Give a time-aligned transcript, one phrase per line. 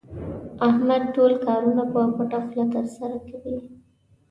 [0.67, 3.57] احمد ټول کارونه په پټه خوله ترسره کوي.